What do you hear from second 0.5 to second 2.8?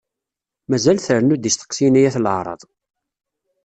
Mazal trennu-d isteqsiyen ay at laɛraḍ.